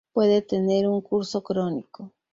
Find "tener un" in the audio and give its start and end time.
0.41-0.99